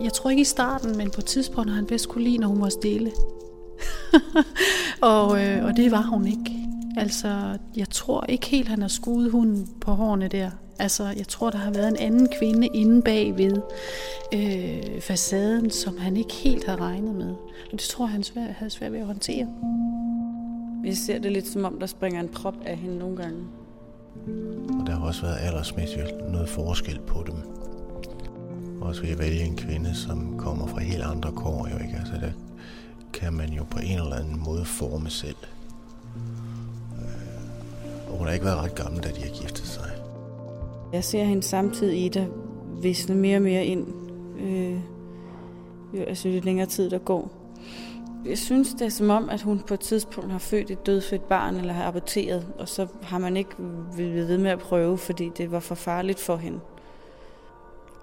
Jeg 0.00 0.12
tror 0.12 0.30
ikke 0.30 0.40
i 0.40 0.44
starten, 0.44 0.96
men 0.96 1.10
på 1.10 1.20
et 1.20 1.24
tidspunkt 1.24 1.70
har 1.70 1.76
han 1.76 1.86
bedst 1.86 2.08
kunne 2.08 2.24
lide, 2.24 2.38
når 2.38 2.48
hun 2.48 2.60
var 2.60 2.68
stille. 2.68 3.10
og, 5.12 5.44
øh, 5.44 5.64
og 5.64 5.76
det 5.76 5.90
var 5.90 6.02
hun 6.02 6.26
ikke. 6.26 6.50
Altså, 6.96 7.58
jeg 7.76 7.88
tror 7.88 8.24
ikke 8.28 8.46
helt, 8.46 8.68
han 8.68 8.80
har 8.80 8.88
skudt 8.88 9.30
hunden 9.30 9.68
på 9.80 9.90
hårene 9.90 10.28
der. 10.28 10.50
Altså, 10.78 11.04
jeg 11.16 11.28
tror, 11.28 11.50
der 11.50 11.58
har 11.58 11.70
været 11.70 11.88
en 11.88 11.96
anden 11.96 12.28
kvinde 12.38 12.66
inde 12.66 13.02
bagved 13.02 13.62
øh, 14.34 15.00
facaden, 15.00 15.70
som 15.70 15.98
han 15.98 16.16
ikke 16.16 16.34
helt 16.34 16.64
havde 16.64 16.80
regnet 16.80 17.14
med. 17.14 17.34
Og 17.72 17.72
det 17.72 17.80
tror 17.80 18.04
jeg, 18.04 18.12
han 18.12 18.22
svær, 18.22 18.42
havde 18.42 18.70
svært 18.70 18.92
ved 18.92 18.98
at 18.98 19.06
håndtere. 19.06 19.46
Vi 20.82 20.94
ser 20.94 21.18
det 21.18 21.32
lidt 21.32 21.48
som 21.48 21.64
om, 21.64 21.78
der 21.78 21.86
springer 21.86 22.20
en 22.20 22.28
prop 22.28 22.54
af 22.66 22.76
hende 22.76 22.98
nogle 22.98 23.16
gange. 23.16 23.44
Og 24.80 24.86
der 24.86 24.92
har 24.92 25.06
også 25.06 25.22
været 25.22 25.38
aldersmæssigt 25.40 26.30
noget 26.32 26.48
forskel 26.48 27.00
på 27.06 27.24
dem. 27.26 27.34
Også 28.80 29.02
ved 29.02 29.10
at 29.10 29.18
vælge 29.18 29.40
en 29.40 29.56
kvinde, 29.56 29.94
som 29.94 30.38
kommer 30.38 30.66
fra 30.66 30.80
helt 30.80 31.02
andre 31.02 31.32
kår, 31.32 31.68
jo 31.72 31.78
ikke? 31.84 31.96
Altså, 31.98 32.12
der 32.20 32.30
kan 33.12 33.32
man 33.32 33.48
jo 33.48 33.64
på 33.70 33.78
en 33.78 33.98
eller 33.98 34.16
anden 34.16 34.42
måde 34.44 34.64
forme 34.64 35.10
selv. 35.10 35.36
Øh, 36.96 38.10
og 38.10 38.18
hun 38.18 38.26
har 38.26 38.34
ikke 38.34 38.46
været 38.46 38.58
ret 38.58 38.74
gammel, 38.74 39.02
da 39.02 39.08
de 39.08 39.20
har 39.20 39.42
giftet 39.42 39.66
sig. 39.66 39.90
Jeg 40.92 41.04
ser 41.04 41.24
hende 41.24 41.42
samtidig 41.42 42.04
i, 42.04 42.08
der 42.08 42.26
visne 42.82 43.14
mere 43.14 43.36
og 43.36 43.42
mere 43.42 43.66
ind. 43.66 43.86
Øh, 44.40 44.80
altså, 46.06 46.28
jo 46.28 46.40
længere 46.44 46.66
tid, 46.66 46.90
der 46.90 46.98
går. 46.98 47.37
Jeg 48.24 48.38
synes, 48.38 48.74
det 48.74 48.82
er 48.82 48.88
som 48.88 49.10
om, 49.10 49.28
at 49.28 49.42
hun 49.42 49.60
på 49.60 49.74
et 49.74 49.80
tidspunkt 49.80 50.30
har 50.30 50.38
født 50.38 50.70
et 50.70 50.86
dødfødt 50.86 51.28
barn, 51.28 51.56
eller 51.56 51.72
har 51.72 51.84
aborteret, 51.84 52.46
og 52.58 52.68
så 52.68 52.86
har 53.02 53.18
man 53.18 53.36
ikke 53.36 53.50
ville 53.96 54.28
ved 54.28 54.38
med 54.38 54.50
at 54.50 54.58
prøve, 54.58 54.98
fordi 54.98 55.30
det 55.36 55.50
var 55.50 55.60
for 55.60 55.74
farligt 55.74 56.20
for 56.20 56.36
hende. 56.36 56.60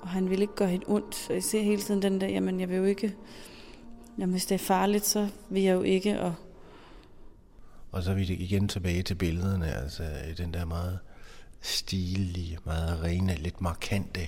Og 0.01 0.07
han 0.07 0.29
ville 0.29 0.41
ikke 0.41 0.55
gøre 0.55 0.69
hende 0.69 0.85
ondt, 0.87 1.15
så 1.15 1.33
jeg 1.33 1.43
ser 1.43 1.61
hele 1.61 1.81
tiden 1.81 2.01
den 2.01 2.21
der, 2.21 2.27
jamen 2.27 2.59
jeg 2.59 2.69
vil 2.69 2.77
jo 2.77 2.83
ikke, 2.83 3.15
jamen 4.17 4.31
hvis 4.31 4.45
det 4.45 4.55
er 4.55 4.59
farligt, 4.59 5.05
så 5.05 5.27
vil 5.49 5.63
jeg 5.63 5.73
jo 5.73 5.81
ikke. 5.81 6.21
Og, 6.21 6.33
og 7.91 8.03
så 8.03 8.11
er 8.11 8.15
vi 8.15 8.23
igen 8.23 8.67
tilbage 8.67 9.03
til 9.03 9.15
billederne, 9.15 9.75
altså 9.75 10.03
den 10.37 10.53
der 10.53 10.65
meget 10.65 10.99
stilige, 11.61 12.57
meget 12.65 13.03
rene, 13.03 13.35
lidt 13.35 13.61
markante 13.61 14.21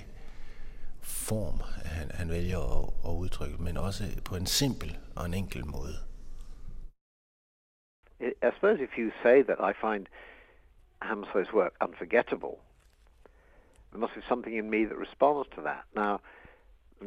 form, 1.08 1.62
han, 1.86 2.12
han 2.12 2.30
vælger 2.30 2.60
at, 2.78 3.10
at 3.10 3.16
udtrykke, 3.16 3.64
men 3.64 3.78
også 3.78 4.04
på 4.26 4.36
en 4.36 4.46
simpel 4.46 4.98
og 5.16 5.26
en 5.26 5.34
enkel 5.34 5.68
måde. 5.68 5.94
I 8.20 8.52
suppose 8.56 8.80
if 8.82 8.98
you 8.98 9.12
say 9.24 9.44
that 9.44 9.60
I 9.60 9.74
find 9.74 10.08
Hammershøi's 11.02 11.54
work 11.54 11.74
unforgettable, 11.82 12.56
there 13.92 14.00
must 14.00 14.16
be 14.16 14.22
something 14.28 14.56
in 14.58 14.70
me 14.70 14.86
that 14.86 14.98
responds 14.98 15.48
to 15.56 15.62
that. 15.62 15.84
Now, 15.96 16.20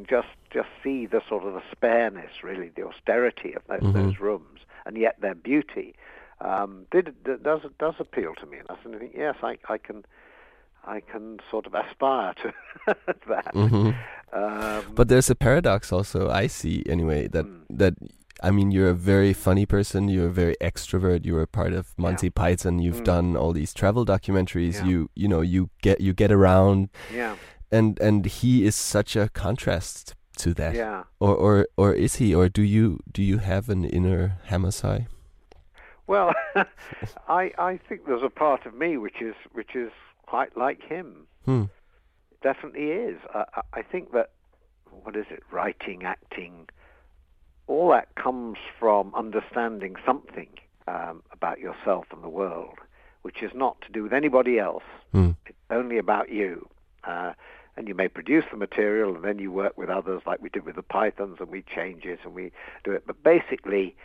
just 0.08 0.32
just 0.50 0.68
see 0.82 1.06
the 1.06 1.20
sort 1.28 1.44
of 1.44 1.52
the 1.54 1.62
spareness, 1.72 2.44
really, 2.44 2.68
the 2.68 2.86
austerity 2.86 3.54
of 3.54 3.62
those, 3.66 3.80
mm-hmm. 3.80 3.98
those 3.98 4.20
rooms, 4.20 4.60
and 4.86 4.96
yet 4.96 5.20
their 5.20 5.34
beauty 5.34 5.94
um, 6.40 6.86
did, 6.92 7.06
does 7.42 7.62
does 7.78 7.94
appeal 7.98 8.34
to 8.36 8.46
me. 8.46 8.58
And 8.58 8.68
I 8.70 8.98
think, 8.98 9.12
yes, 9.14 9.36
I, 9.42 9.58
I 9.68 9.78
can 9.78 10.04
I 10.84 11.00
can 11.00 11.38
sort 11.50 11.66
of 11.66 11.74
aspire 11.74 12.34
to 12.42 12.52
that. 13.28 13.54
Mm-hmm. 13.54 13.90
Um, 14.32 14.94
but 14.94 15.08
there's 15.08 15.28
a 15.28 15.34
paradox 15.34 15.92
also 15.92 16.30
I 16.30 16.46
see 16.46 16.84
anyway 16.86 17.26
that 17.28 17.44
mm. 17.44 17.62
that 17.68 17.94
I 18.42 18.50
mean 18.50 18.70
you're 18.70 18.90
a 18.90 18.94
very 18.94 19.32
funny 19.32 19.66
person, 19.66 20.08
you're 20.08 20.28
a 20.28 20.32
very 20.32 20.56
extrovert, 20.60 21.24
you're 21.24 21.42
a 21.42 21.46
part 21.46 21.72
of 21.72 21.92
Monty 21.98 22.28
yeah. 22.28 22.32
Python, 22.34 22.78
you've 22.78 23.00
mm. 23.00 23.04
done 23.04 23.36
all 23.36 23.52
these 23.52 23.74
travel 23.74 24.06
documentaries, 24.06 24.74
yeah. 24.74 24.86
you 24.86 25.10
you 25.14 25.28
know, 25.28 25.40
you 25.40 25.70
get 25.82 26.00
you 26.00 26.12
get 26.12 26.30
around. 26.30 26.88
Yeah. 27.12 27.36
And 27.72 27.98
and 28.00 28.26
he 28.26 28.64
is 28.64 28.74
such 28.74 29.16
a 29.16 29.28
contrast 29.28 30.14
to 30.38 30.54
that. 30.54 30.74
Yeah. 30.74 31.04
Or 31.18 31.34
or 31.34 31.68
or 31.76 31.92
is 31.92 32.16
he 32.16 32.34
or 32.34 32.48
do 32.48 32.62
you 32.62 33.00
do 33.10 33.22
you 33.22 33.38
have 33.38 33.68
an 33.68 33.84
inner 33.84 34.38
Hammershøi? 34.48 35.06
Well, 36.06 36.32
I 37.28 37.52
I 37.58 37.78
think 37.88 38.06
there's 38.06 38.22
a 38.22 38.30
part 38.30 38.66
of 38.66 38.74
me 38.74 38.96
which 38.96 39.20
is 39.20 39.34
which 39.52 39.74
is 39.74 39.92
quite 40.30 40.56
like 40.56 40.80
him. 40.80 41.26
Hmm. 41.44 41.64
Definitely 42.40 42.86
is. 42.86 43.18
I, 43.34 43.62
I 43.72 43.82
think 43.82 44.12
that 44.12 44.30
what 45.02 45.16
is 45.16 45.26
it? 45.28 45.42
Writing, 45.50 46.04
acting, 46.04 46.68
all 47.66 47.90
that 47.90 48.14
comes 48.14 48.56
from 48.78 49.12
understanding 49.14 49.96
something 50.06 50.48
um, 50.86 51.22
about 51.32 51.58
yourself 51.58 52.04
and 52.12 52.22
the 52.22 52.28
world, 52.28 52.78
which 53.22 53.42
is 53.42 53.50
not 53.54 53.80
to 53.82 53.92
do 53.92 54.04
with 54.04 54.12
anybody 54.12 54.58
else. 54.58 54.84
Hmm. 55.12 55.30
It's 55.46 55.58
only 55.68 55.98
about 55.98 56.30
you. 56.30 56.68
Uh, 57.02 57.32
and 57.76 57.88
you 57.88 57.94
may 57.94 58.08
produce 58.08 58.44
the 58.52 58.56
material 58.56 59.16
and 59.16 59.24
then 59.24 59.38
you 59.40 59.50
work 59.50 59.76
with 59.76 59.88
others 59.88 60.22
like 60.26 60.40
we 60.40 60.48
did 60.48 60.64
with 60.64 60.76
the 60.76 60.82
pythons 60.82 61.38
and 61.40 61.48
we 61.48 61.64
change 61.74 62.04
it 62.04 62.20
and 62.24 62.34
we 62.34 62.52
do 62.84 62.92
it. 62.92 63.04
But 63.04 63.22
basically, 63.24 63.96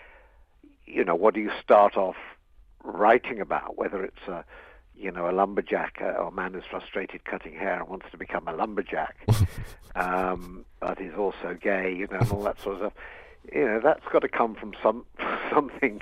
you 0.86 1.03
know, 1.03 1.15
what 1.15 1.36
do 1.36 1.39
you 1.39 1.51
start 1.63 1.98
off 1.98 2.15
writing 2.84 3.41
about? 3.41 3.77
Whether 3.77 4.03
it's 4.03 4.27
a 4.27 4.44
you 4.97 5.11
know, 5.11 5.29
a 5.29 5.31
lumberjack 5.31 5.99
uh, 6.01 6.19
or 6.19 6.27
a 6.27 6.31
man 6.31 6.53
who's 6.53 6.63
frustrated 6.69 7.25
cutting 7.25 7.53
hair 7.53 7.79
and 7.79 7.89
wants 7.89 8.07
to 8.11 8.17
become 8.17 8.47
a 8.47 8.53
lumberjack, 8.53 9.15
um, 9.95 10.65
but 10.79 10.99
is 10.99 11.15
also 11.15 11.57
gay, 11.59 11.93
you 11.93 12.07
know, 12.11 12.19
and 12.19 12.31
all 12.31 12.43
that 12.43 12.61
sort 12.61 12.75
of 12.75 12.79
stuff. 12.81 12.93
You 13.53 13.65
know, 13.65 13.79
that's 13.83 14.05
got 14.11 14.19
to 14.19 14.29
come 14.29 14.55
from 14.55 14.73
some 14.81 15.05
something 15.53 16.01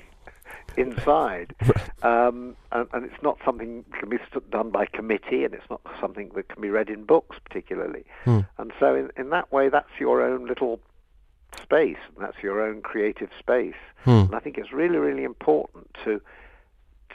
inside, 0.76 1.54
um, 2.02 2.56
and, 2.72 2.88
and, 2.92 3.04
it's 3.04 3.22
not 3.22 3.38
something 3.44 3.84
that 3.90 4.00
can 4.00 4.08
be 4.08 4.18
done 4.50 4.70
by 4.70 4.86
committee, 4.86 5.44
and 5.44 5.54
it's 5.54 5.68
not 5.70 5.80
something 6.00 6.30
that 6.34 6.48
can 6.48 6.62
be 6.62 6.70
read 6.70 6.88
in 6.88 7.04
books 7.04 7.36
particularly. 7.44 8.04
Hmm. 8.24 8.40
And 8.58 8.72
so, 8.80 8.94
in, 8.94 9.10
in 9.16 9.30
that 9.30 9.52
way, 9.52 9.68
that's 9.68 10.00
your 10.00 10.22
own 10.22 10.46
little 10.46 10.80
space, 11.60 11.98
and 12.14 12.24
that's 12.24 12.42
your 12.42 12.60
own 12.60 12.82
creative 12.82 13.30
space. 13.38 13.74
Hmm. 14.04 14.10
And 14.10 14.34
I 14.34 14.40
think 14.40 14.58
it's 14.58 14.72
really, 14.72 14.98
really 14.98 15.24
important 15.24 15.88
to 16.04 16.20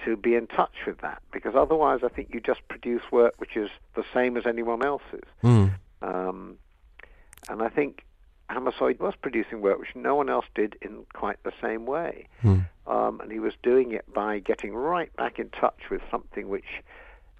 to 0.05 0.15
be 0.15 0.35
in 0.35 0.47
touch 0.47 0.75
with 0.85 0.99
that 0.99 1.21
because 1.31 1.55
otherwise 1.55 2.01
I 2.03 2.09
think 2.09 2.29
you 2.33 2.39
just 2.39 2.67
produce 2.67 3.03
work 3.11 3.35
which 3.37 3.55
is 3.55 3.69
the 3.95 4.03
same 4.13 4.37
as 4.37 4.45
anyone 4.45 4.85
else's. 4.85 5.27
Mm. 5.43 5.73
Um, 6.01 6.57
and 7.49 7.61
I 7.61 7.69
think 7.69 8.03
Hammershøi 8.49 8.99
was 8.99 9.13
producing 9.21 9.61
work 9.61 9.79
which 9.79 9.95
no 9.95 10.15
one 10.15 10.29
else 10.29 10.45
did 10.55 10.75
in 10.81 11.05
quite 11.13 11.41
the 11.43 11.53
same 11.61 11.85
way. 11.85 12.27
Mm. 12.43 12.67
Um, 12.87 13.21
and 13.21 13.31
he 13.31 13.39
was 13.39 13.53
doing 13.61 13.91
it 13.91 14.11
by 14.13 14.39
getting 14.39 14.73
right 14.73 15.15
back 15.15 15.39
in 15.39 15.49
touch 15.49 15.89
with 15.91 16.01
something 16.09 16.49
which 16.49 16.81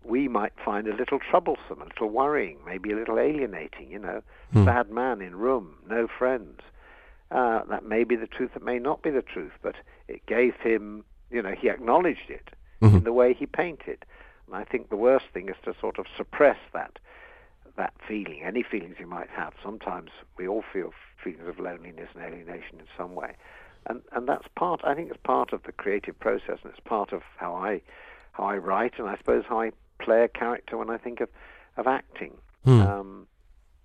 we 0.04 0.28
might 0.28 0.54
find 0.64 0.88
a 0.88 0.96
little 0.96 1.20
troublesome, 1.20 1.82
a 1.82 1.86
little 1.86 2.10
worrying, 2.10 2.58
maybe 2.66 2.92
a 2.92 2.96
little 2.96 3.20
alienating, 3.20 3.92
you 3.92 4.00
know. 4.00 4.22
Mm. 4.54 4.66
Sad 4.66 4.90
man 4.90 5.22
in 5.22 5.36
room, 5.36 5.76
no 5.88 6.08
friends. 6.08 6.62
Uh, 7.32 7.64
that 7.66 7.86
may 7.86 8.04
be 8.04 8.16
the 8.16 8.28
truth, 8.28 8.52
it 8.56 8.64
may 8.64 8.80
not 8.80 9.04
be 9.04 9.12
the 9.12 9.22
truth, 9.22 9.52
but 9.62 9.76
it 10.08 10.26
gave 10.26 10.56
him 10.56 11.04
you 11.30 11.42
know, 11.42 11.54
he 11.60 11.70
acknowledged 11.70 12.30
it 12.30 12.50
mm-hmm. 12.82 12.98
in 12.98 13.04
the 13.04 13.14
way 13.14 13.34
he 13.34 13.46
painted. 13.46 14.06
And 14.48 14.56
I 14.56 14.64
think 14.64 14.90
the 14.90 14.96
worst 14.96 15.26
thing 15.34 15.50
is 15.50 15.56
to 15.66 15.74
sort 15.80 16.00
of 16.00 16.06
suppress 16.16 16.58
that 16.74 17.00
that 17.78 17.94
feeling, 18.06 18.42
any 18.44 18.62
feelings 18.62 18.96
you 19.00 19.08
might 19.08 19.30
have. 19.30 19.54
Sometimes 19.64 20.10
we 20.38 20.48
all 20.48 20.64
feel 20.74 20.92
feelings 21.24 21.48
of 21.48 21.60
loneliness 21.60 22.10
and 22.14 22.22
alienation 22.24 22.80
in 22.80 22.88
some 22.98 23.16
way. 23.16 23.36
And 23.86 24.02
and 24.12 24.28
that's 24.28 24.48
part 24.56 24.82
I 24.84 24.94
think 24.96 25.10
it's 25.10 25.20
part 25.24 25.54
of 25.54 25.64
the 25.64 25.72
creative 25.72 26.20
process 26.20 26.60
and 26.64 26.72
it's 26.72 26.84
part 26.84 27.14
of 27.14 27.22
how 27.38 27.56
I 27.56 27.82
how 28.34 28.46
I 28.46 28.58
write 28.58 28.94
and 28.98 29.08
I 29.08 29.18
suppose 29.18 29.44
how 29.48 29.62
I 29.62 29.72
play 30.00 30.24
a 30.24 30.28
character 30.28 30.78
when 30.78 30.90
I 30.90 30.98
think 30.98 31.22
of, 31.22 31.30
of 31.78 31.88
acting. 31.88 32.38
Hmm. 32.66 32.82
Um, 32.82 33.28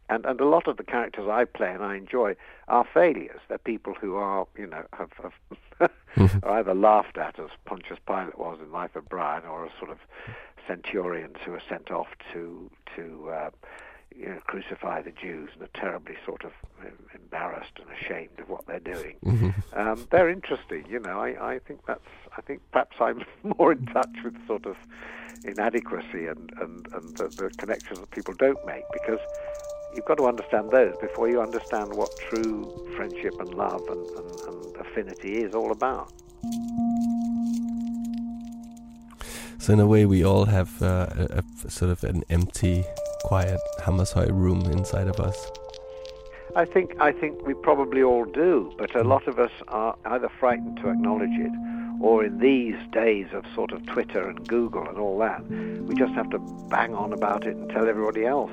and 0.08 0.24
and 0.26 0.40
a 0.40 0.46
lot 0.46 0.68
of 0.68 0.76
the 0.76 0.84
characters 0.84 1.28
I 1.28 1.44
play 1.44 1.72
and 1.72 1.82
I 1.82 1.96
enjoy 1.96 2.36
are 2.68 2.86
failures. 2.92 3.40
They're 3.48 3.58
people 3.58 3.94
who 3.94 4.16
are 4.16 4.46
you 4.56 4.66
know 4.66 4.84
have, 4.92 5.10
have 5.22 5.90
are 6.16 6.48
either 6.58 6.74
laughed 6.74 7.18
at 7.18 7.38
as 7.38 7.50
Pontius 7.64 7.98
Pilate 8.06 8.38
was 8.38 8.58
in 8.60 8.72
Life 8.72 8.96
of 8.96 9.08
Brian, 9.08 9.44
or 9.44 9.66
as 9.66 9.72
sort 9.78 9.90
of 9.90 9.98
centurions 10.66 11.36
who 11.44 11.52
are 11.52 11.62
sent 11.68 11.90
off 11.90 12.08
to 12.32 12.70
to 12.96 13.30
uh, 13.30 13.50
you 14.16 14.26
know, 14.26 14.38
crucify 14.46 15.02
the 15.02 15.10
Jews 15.10 15.50
and 15.54 15.62
are 15.62 15.80
terribly 15.80 16.14
sort 16.24 16.44
of 16.44 16.52
embarrassed 17.14 17.72
and 17.80 17.90
ashamed 17.90 18.38
of 18.38 18.48
what 18.48 18.66
they're 18.66 18.78
doing. 18.78 19.16
Mm-hmm. 19.24 19.50
Um, 19.78 20.06
they're 20.10 20.30
interesting, 20.30 20.84
you 20.88 21.00
know. 21.00 21.20
I, 21.20 21.54
I 21.54 21.58
think 21.58 21.80
that's 21.86 22.00
I 22.36 22.40
think 22.40 22.60
perhaps 22.70 22.96
I'm 23.00 23.24
more 23.58 23.72
in 23.72 23.86
touch 23.86 24.14
with 24.22 24.34
sort 24.46 24.66
of 24.66 24.76
inadequacy 25.44 26.26
and 26.26 26.52
and 26.60 26.86
and 26.92 27.16
the, 27.16 27.28
the 27.28 27.50
connections 27.58 27.98
that 28.00 28.10
people 28.10 28.34
don't 28.34 28.64
make 28.64 28.84
because 28.92 29.20
you've 29.94 30.04
got 30.04 30.18
to 30.18 30.26
understand 30.26 30.70
those 30.70 30.94
before 31.00 31.28
you 31.28 31.40
understand 31.40 31.94
what 31.94 32.10
true 32.28 32.86
friendship 32.96 33.34
and 33.40 33.54
love 33.54 33.82
and, 33.88 34.06
and, 34.18 34.40
and 34.48 34.76
affinity 34.76 35.42
is 35.42 35.54
all 35.54 35.70
about. 35.70 36.12
So 39.58 39.72
in 39.72 39.80
a 39.80 39.86
way, 39.86 40.04
we 40.04 40.24
all 40.24 40.44
have 40.44 40.82
uh, 40.82 41.06
a, 41.16 41.42
a 41.64 41.70
sort 41.70 41.90
of 41.90 42.04
an 42.04 42.22
empty, 42.28 42.84
quiet 43.22 43.60
Hammershøi 43.80 44.30
room 44.30 44.60
inside 44.70 45.08
of 45.08 45.18
us. 45.18 45.50
I 46.54 46.64
think 46.66 46.94
I 47.00 47.10
think 47.10 47.46
we 47.46 47.54
probably 47.54 48.02
all 48.02 48.26
do, 48.26 48.72
but 48.76 48.94
a 48.94 49.02
lot 49.02 49.26
of 49.26 49.38
us 49.38 49.50
are 49.68 49.96
either 50.04 50.28
frightened 50.38 50.76
to 50.82 50.90
acknowledge 50.90 51.32
it, 51.32 51.50
or 52.00 52.24
in 52.24 52.38
these 52.38 52.76
days 52.92 53.26
of 53.32 53.44
sort 53.54 53.72
of 53.72 53.84
Twitter 53.86 54.28
and 54.28 54.46
Google 54.46 54.86
and 54.86 54.98
all 54.98 55.18
that, 55.18 55.42
we 55.48 55.94
just 55.94 56.12
have 56.12 56.28
to 56.30 56.38
bang 56.68 56.94
on 56.94 57.12
about 57.12 57.46
it 57.46 57.56
and 57.56 57.70
tell 57.70 57.88
everybody 57.88 58.26
else. 58.26 58.52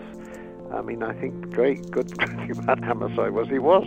I 0.74 0.82
mean, 0.82 1.04
I 1.04 1.14
think 1.14 1.42
the 1.42 1.48
great 1.48 1.90
good 1.92 2.10
thing 2.18 2.52
about 2.52 2.82
Hammershøi 2.82 3.32
was 3.32 3.48
he 3.50 3.60
was 3.60 3.86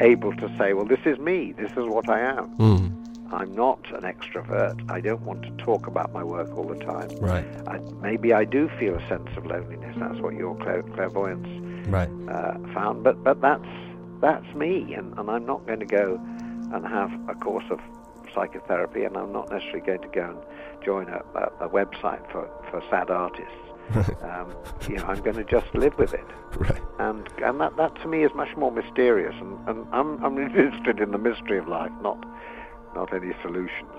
able 0.00 0.34
to 0.36 0.48
say, 0.58 0.72
well, 0.72 0.84
this 0.84 1.00
is 1.04 1.18
me, 1.18 1.52
this 1.52 1.70
is 1.72 1.86
what 1.86 2.08
I 2.08 2.20
am. 2.20 2.56
Mm. 2.58 2.90
I'm 3.32 3.54
not 3.54 3.80
an 3.92 4.02
extrovert. 4.02 4.88
I 4.90 5.00
don't 5.00 5.22
want 5.22 5.42
to 5.42 5.50
talk 5.64 5.86
about 5.86 6.12
my 6.12 6.22
work 6.22 6.56
all 6.56 6.64
the 6.68 6.78
time. 6.84 7.08
Right. 7.20 7.44
I, 7.66 7.78
maybe 8.00 8.32
I 8.32 8.44
do 8.44 8.68
feel 8.78 8.94
a 8.94 9.08
sense 9.08 9.28
of 9.36 9.46
loneliness. 9.46 9.96
That's 9.98 10.20
what 10.20 10.34
your 10.34 10.54
clair- 10.56 10.82
clairvoyance 10.82 11.48
Right. 11.88 12.08
uh, 12.28 12.54
found. 12.72 13.02
But 13.02 13.22
but 13.24 13.40
that's 13.40 13.66
that's 14.20 14.54
me, 14.54 14.94
and, 14.94 15.18
and 15.18 15.28
I'm 15.30 15.44
not 15.46 15.66
going 15.66 15.80
to 15.80 15.86
go 15.86 16.20
and 16.72 16.86
have 16.86 17.12
a 17.28 17.34
course 17.34 17.64
of 17.70 17.80
psychotherapy, 18.34 19.04
and 19.04 19.16
I'm 19.16 19.32
not 19.32 19.50
necessarily 19.50 19.80
going 19.80 20.00
to 20.02 20.08
go 20.08 20.30
and 20.30 20.84
join 20.84 21.08
a, 21.08 21.22
a, 21.34 21.66
a 21.66 21.68
website 21.68 22.30
for, 22.30 22.48
for 22.70 22.82
sad 22.90 23.10
artists. 23.10 23.50
um, 24.30 24.48
you 24.88 24.96
know, 24.96 25.06
I'm 25.06 25.22
going 25.22 25.36
to 25.36 25.56
just 25.56 25.74
live 25.74 25.94
with 25.98 26.14
it, 26.14 26.28
Right. 26.60 26.82
and 26.98 27.18
and 27.48 27.60
that, 27.60 27.72
that 27.76 27.92
to 28.02 28.08
me 28.08 28.18
is 28.24 28.32
much 28.34 28.56
more 28.56 28.70
mysterious, 28.80 29.34
and, 29.42 29.52
and 29.68 29.78
I'm 29.92 30.10
I'm 30.24 30.38
interested 30.46 30.96
in 31.04 31.10
the 31.16 31.18
mystery 31.28 31.58
of 31.58 31.66
life, 31.68 31.92
not 32.02 32.18
not 32.96 33.08
any 33.14 33.32
solutions. 33.42 33.94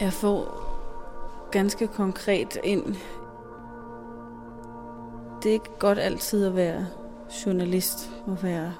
Jeg 0.00 0.12
får 0.12 0.62
ganske 1.50 1.86
konkret 1.86 2.58
ind. 2.64 2.84
Det 5.42 5.48
er 5.48 5.52
ikke 5.52 5.78
godt 5.78 5.98
altid 5.98 6.46
at 6.46 6.56
være 6.56 6.86
journalist 7.46 8.10
og 8.26 8.42
være 8.42 8.72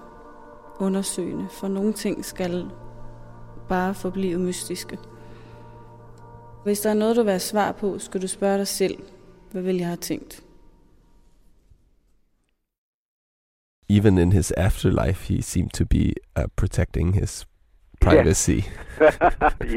undersøgende, 0.81 1.47
for 1.51 1.69
nogle 1.69 1.93
ting 1.93 2.25
skal 2.25 2.71
bare 3.69 3.95
forblive 3.95 4.39
mystiske. 4.39 4.99
Hvis 6.67 6.81
der 6.81 6.91
er 6.91 6.95
noget, 6.95 7.17
du 7.17 7.23
vil 7.23 7.31
have 7.31 7.41
svar 7.41 7.73
på, 7.73 7.99
skal 7.99 8.23
du 8.23 8.29
spørge 8.29 8.59
dig 8.59 8.67
selv, 8.67 8.99
hvad 9.51 9.63
vil 9.63 9.77
jeg 9.77 9.87
have 9.87 9.97
tænkt? 9.97 10.43
Even 13.89 14.19
in 14.19 14.33
his 14.33 14.51
afterlife, 14.51 15.35
he 15.35 15.43
seemed 15.43 15.71
to 15.71 15.85
be 15.85 16.13
uh, 16.39 16.45
protecting 16.57 17.15
his 17.15 17.47
privacy. 18.01 18.61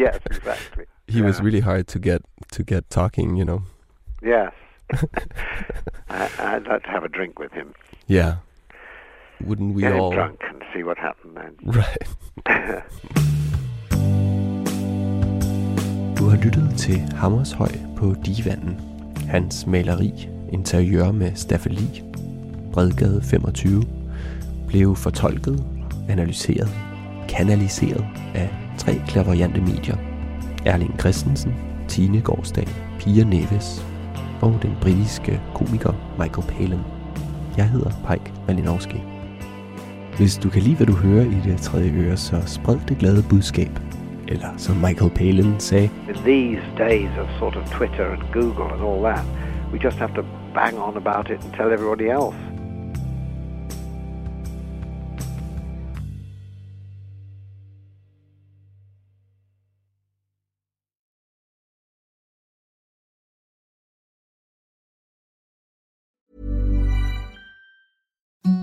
yes, 0.04 0.20
exactly. 0.32 0.84
He 1.16 1.22
was 1.22 1.42
really 1.42 1.62
hard 1.62 1.88
to 1.88 2.00
get 2.00 2.22
to 2.52 2.64
get 2.64 2.84
talking. 2.90 3.38
You 3.38 3.46
know. 3.46 3.62
Yes. 4.24 4.54
I, 6.10 6.30
I'd 6.40 6.68
like 6.68 6.84
to 6.84 6.90
have 6.90 7.04
a 7.04 7.10
drink 7.18 7.40
with 7.40 7.54
him. 7.54 7.74
Yeah. 8.08 8.34
Wouldn't 9.48 9.76
we 9.76 9.86
all? 9.88 10.10
Get 10.10 10.16
drunk 10.16 10.40
and 10.50 10.64
see 10.74 10.84
what 10.84 10.98
happened 10.98 11.38
then. 11.38 11.54
Right. 11.64 13.26
Du 16.30 16.36
har 16.36 16.44
lyttet 16.44 16.74
til 16.78 17.00
Hammershøj 17.16 17.72
på 17.96 18.16
Divanden. 18.26 18.78
Hans 19.28 19.68
maleri, 19.68 20.30
interiør 20.52 21.12
med 21.12 21.32
staffeli, 21.36 22.04
Bredgade 22.74 23.22
25, 23.22 23.84
blev 24.68 24.96
fortolket, 24.96 25.64
analyseret, 26.10 26.70
kanaliseret 27.30 28.06
af 28.36 28.50
tre 28.78 29.02
klaverjante 29.08 29.62
medier. 29.62 29.96
Erling 30.66 31.00
Christensen, 31.00 31.54
Tine 31.88 32.22
Gårdsdal, 32.22 32.70
Pia 33.00 33.24
Neves 33.24 33.86
og 34.42 34.60
den 34.62 34.72
britiske 34.82 35.42
komiker 35.56 35.94
Michael 36.20 36.48
Palin. 36.48 36.80
Jeg 37.58 37.70
hedder 37.70 37.92
Pike 38.10 38.34
Malinowski. 38.48 39.02
Hvis 40.18 40.38
du 40.38 40.50
kan 40.50 40.62
lide, 40.62 40.76
hvad 40.76 40.88
du 40.88 40.94
hører 40.94 41.26
i 41.26 41.38
det 41.50 41.62
tredje 41.62 41.92
øre, 41.92 42.18
så 42.18 42.42
spred 42.46 42.78
det 42.88 42.98
glade 42.98 43.24
budskab. 43.30 43.80
Som 44.58 44.80
Michael 44.80 45.10
Palin 45.10 45.60
say, 45.60 45.90
In 46.08 46.24
these 46.24 46.62
days 46.78 47.10
of 47.18 47.28
sort 47.40 47.56
of 47.56 47.68
Twitter 47.72 48.12
and 48.12 48.32
Google 48.32 48.72
and 48.72 48.82
all 48.82 49.02
that, 49.02 49.26
we 49.72 49.80
just 49.80 49.98
have 49.98 50.14
to 50.14 50.24
bang 50.54 50.78
on 50.78 50.98
about 50.98 51.32
it 51.32 51.42
and 51.42 51.54
tell 51.54 51.72
everybody 51.72 52.10
else. 52.10 52.36